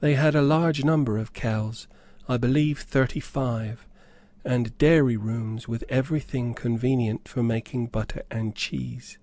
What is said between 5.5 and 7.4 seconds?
with every thing convenient